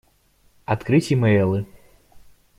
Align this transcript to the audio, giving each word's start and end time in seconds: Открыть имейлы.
Открыть 0.65 1.13
имейлы. 1.13 1.67